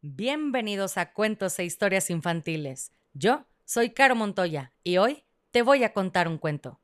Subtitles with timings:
[0.00, 2.92] Bienvenidos a Cuentos e Historias Infantiles.
[3.14, 6.80] Yo soy Caro Montoya y hoy te voy a contar un cuento.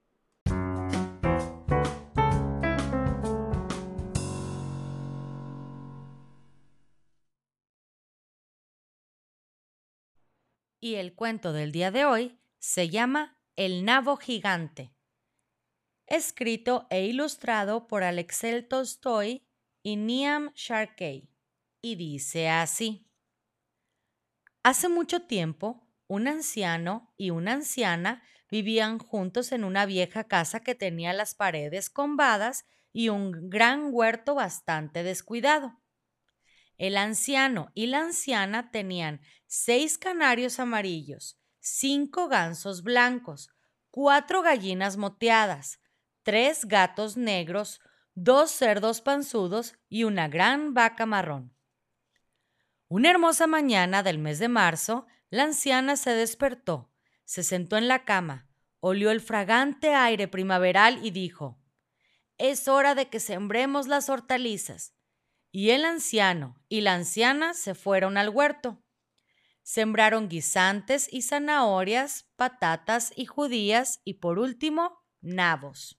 [10.81, 14.93] Y el cuento del día de hoy se llama El nabo gigante.
[16.09, 19.47] Escrito e ilustrado por Alexel Tolstoy
[19.85, 21.29] y Niam Sharkey.
[21.85, 23.11] Y dice así.
[24.63, 30.75] Hace mucho tiempo, un anciano y una anciana vivían juntos en una vieja casa que
[30.75, 35.79] tenía las paredes combadas y un gran huerto bastante descuidado.
[36.79, 43.51] El anciano y la anciana tenían seis canarios amarillos, cinco gansos blancos,
[43.91, 45.81] cuatro gallinas moteadas,
[46.23, 47.83] tres gatos negros,
[48.15, 51.54] dos cerdos panzudos y una gran vaca marrón.
[52.89, 56.93] Una hermosa mañana del mes de marzo, la anciana se despertó,
[57.25, 58.49] se sentó en la cama,
[58.81, 61.59] olió el fragante aire primaveral y dijo,
[62.37, 64.95] Es hora de que sembremos las hortalizas.
[65.51, 68.83] Y el anciano y la anciana se fueron al huerto.
[69.63, 75.99] Sembraron guisantes y zanahorias, patatas y judías y por último, nabos.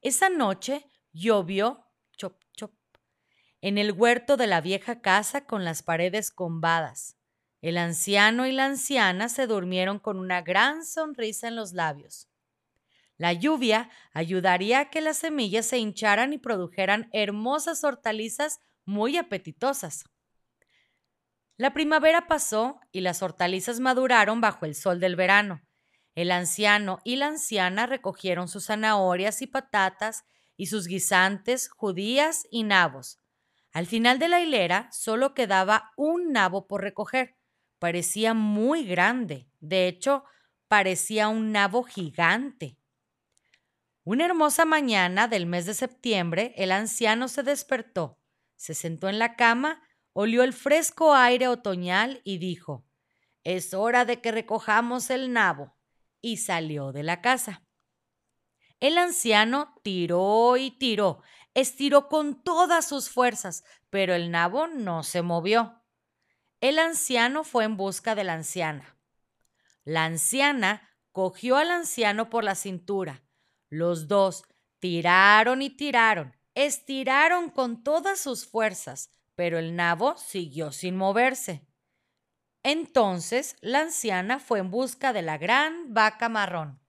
[0.00, 1.84] Esa noche llovió
[3.60, 7.16] en el huerto de la vieja casa con las paredes combadas.
[7.60, 12.28] El anciano y la anciana se durmieron con una gran sonrisa en los labios.
[13.16, 20.04] La lluvia ayudaría a que las semillas se hincharan y produjeran hermosas hortalizas muy apetitosas.
[21.56, 25.60] La primavera pasó y las hortalizas maduraron bajo el sol del verano.
[26.14, 30.24] El anciano y la anciana recogieron sus zanahorias y patatas
[30.56, 33.18] y sus guisantes, judías y nabos.
[33.78, 37.36] Al final de la hilera solo quedaba un nabo por recoger.
[37.78, 39.46] Parecía muy grande.
[39.60, 40.24] De hecho,
[40.66, 42.76] parecía un nabo gigante.
[44.02, 48.18] Una hermosa mañana del mes de septiembre, el anciano se despertó,
[48.56, 49.80] se sentó en la cama,
[50.12, 52.84] olió el fresco aire otoñal y dijo,
[53.44, 55.76] Es hora de que recojamos el nabo.
[56.20, 57.62] Y salió de la casa.
[58.80, 61.22] El anciano tiró y tiró,
[61.60, 65.82] estiró con todas sus fuerzas, pero el nabo no se movió.
[66.60, 68.96] El anciano fue en busca de la anciana.
[69.84, 73.24] La anciana cogió al anciano por la cintura.
[73.70, 74.44] Los dos
[74.78, 81.66] tiraron y tiraron, estiraron con todas sus fuerzas, pero el nabo siguió sin moverse.
[82.62, 86.80] Entonces la anciana fue en busca de la gran vaca marrón.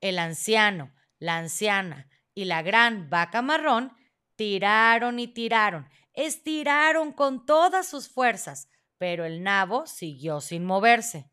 [0.00, 3.92] El anciano, la anciana y la gran vaca marrón
[4.36, 8.68] tiraron y tiraron, estiraron con todas sus fuerzas,
[8.98, 11.30] pero el nabo siguió sin moverse.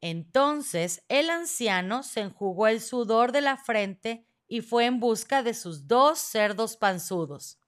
[0.00, 5.54] Entonces el anciano se enjugó el sudor de la frente y fue en busca de
[5.54, 7.58] sus dos cerdos panzudos.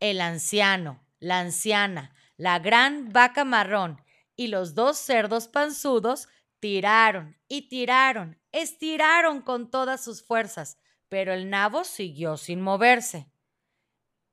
[0.00, 4.02] El anciano, la anciana, la gran vaca marrón
[4.34, 10.78] y los dos cerdos panzudos tiraron y tiraron, estiraron con todas sus fuerzas,
[11.10, 13.28] pero el nabo siguió sin moverse.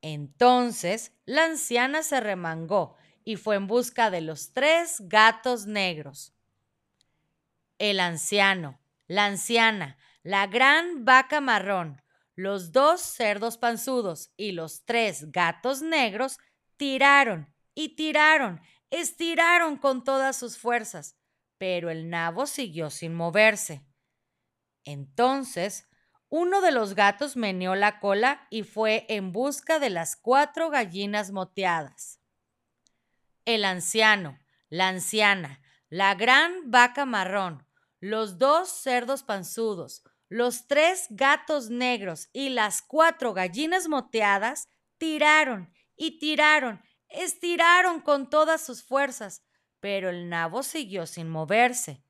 [0.02, 2.96] Entonces la anciana se remangó
[3.26, 6.34] y fue en busca de los tres gatos negros.
[7.80, 12.02] El anciano, la anciana, la gran vaca marrón,
[12.36, 16.38] los dos cerdos panzudos y los tres gatos negros
[16.78, 18.62] tiraron y tiraron,
[18.92, 21.18] estiraron con todas sus fuerzas,
[21.58, 23.84] pero el nabo siguió sin moverse.
[24.86, 25.88] Entonces
[26.30, 31.32] uno de los gatos meneó la cola y fue en busca de las cuatro gallinas
[31.32, 32.20] moteadas.
[33.46, 34.38] El anciano,
[34.70, 37.66] la anciana, la gran vaca marrón,
[38.00, 44.68] los dos cerdos panzudos, los tres gatos negros y las cuatro gallinas moteadas
[44.98, 49.44] tiraron y tiraron, estiraron con todas sus fuerzas,
[49.80, 52.04] pero el nabo siguió sin moverse.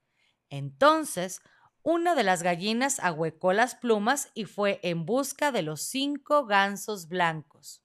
[0.50, 1.42] Entonces
[1.90, 7.08] una de las gallinas ahuecó las plumas y fue en busca de los cinco gansos
[7.08, 7.82] blancos.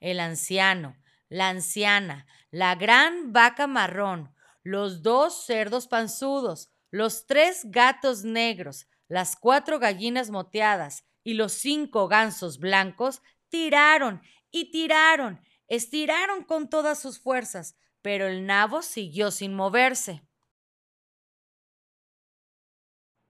[0.00, 0.96] El anciano,
[1.28, 9.36] la anciana, la gran vaca marrón, los dos cerdos panzudos, los tres gatos negros, las
[9.36, 13.20] cuatro gallinas moteadas y los cinco gansos blancos
[13.50, 20.22] tiraron y tiraron, estiraron con todas sus fuerzas, pero el nabo siguió sin moverse.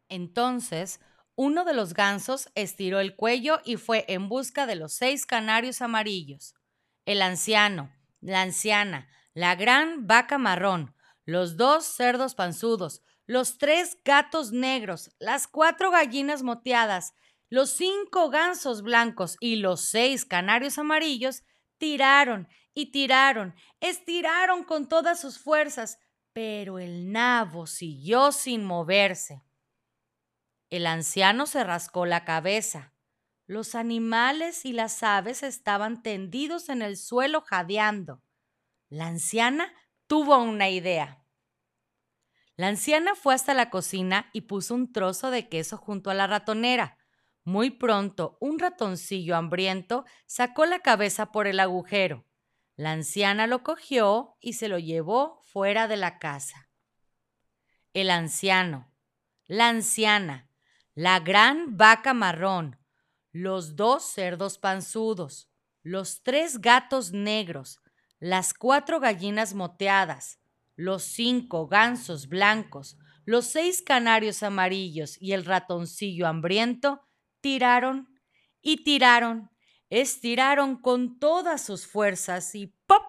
[0.08, 1.00] Entonces,
[1.34, 5.82] uno de los gansos estiró el cuello y fue en busca de los seis canarios
[5.82, 6.54] amarillos.
[7.04, 10.94] El anciano, la anciana, la gran vaca marrón,
[11.24, 17.14] los dos cerdos panzudos, los tres gatos negros, las cuatro gallinas moteadas,
[17.50, 21.44] los cinco gansos blancos y los seis canarios amarillos
[21.78, 25.98] tiraron y tiraron, estiraron con todas sus fuerzas,
[26.32, 29.42] pero el nabo siguió sin moverse.
[30.70, 32.92] El anciano se rascó la cabeza.
[33.46, 38.22] Los animales y las aves estaban tendidos en el suelo jadeando.
[38.90, 39.72] La anciana
[40.06, 41.24] tuvo una idea.
[42.56, 46.26] La anciana fue hasta la cocina y puso un trozo de queso junto a la
[46.26, 46.98] ratonera.
[47.44, 52.26] Muy pronto, un ratoncillo hambriento sacó la cabeza por el agujero.
[52.76, 56.68] La anciana lo cogió y se lo llevó fuera de la casa.
[57.94, 58.92] El anciano,
[59.46, 60.47] la anciana,
[61.00, 62.76] la gran vaca marrón,
[63.30, 65.48] los dos cerdos panzudos,
[65.84, 67.78] los tres gatos negros,
[68.18, 70.40] las cuatro gallinas moteadas,
[70.74, 77.06] los cinco gansos blancos, los seis canarios amarillos y el ratoncillo hambriento
[77.40, 78.08] tiraron
[78.60, 79.50] y tiraron,
[79.90, 83.04] estiraron con todas sus fuerzas y ¡pop!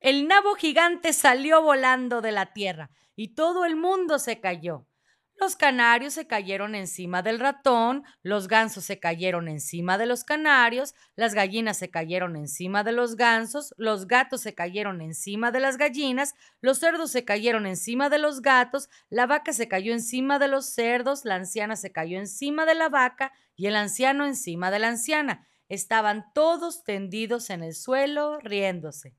[0.00, 4.86] El nabo gigante salió volando de la tierra y todo el mundo se cayó.
[5.36, 10.94] Los canarios se cayeron encima del ratón, los gansos se cayeron encima de los canarios,
[11.16, 15.76] las gallinas se cayeron encima de los gansos, los gatos se cayeron encima de las
[15.76, 20.48] gallinas, los cerdos se cayeron encima de los gatos, la vaca se cayó encima de
[20.48, 24.78] los cerdos, la anciana se cayó encima de la vaca y el anciano encima de
[24.78, 25.48] la anciana.
[25.68, 29.16] Estaban todos tendidos en el suelo riéndose.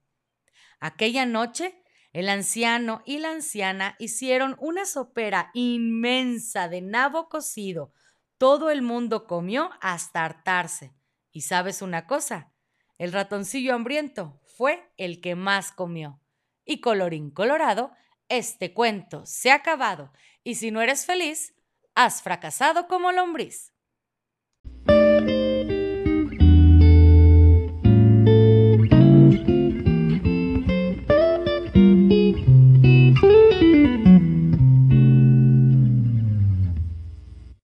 [0.80, 1.82] Aquella noche
[2.16, 7.92] el anciano y la anciana hicieron una sopera inmensa de nabo cocido.
[8.38, 10.94] Todo el mundo comió hasta hartarse.
[11.34, 12.54] Y sabes una cosa,
[12.98, 16.22] el ratoncillo hambriento fue el que más comió.
[16.64, 17.92] Y colorín colorado,
[18.30, 20.14] este cuento se ha acabado.
[20.42, 21.54] Y si no eres feliz,
[21.96, 23.74] has fracasado como lombriz.